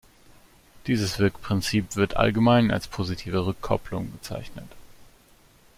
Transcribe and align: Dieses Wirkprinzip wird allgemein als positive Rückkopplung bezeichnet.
Dieses 0.87 1.19
Wirkprinzip 1.19 1.95
wird 1.95 2.17
allgemein 2.17 2.71
als 2.71 2.87
positive 2.87 3.45
Rückkopplung 3.45 4.11
bezeichnet. 4.13 4.65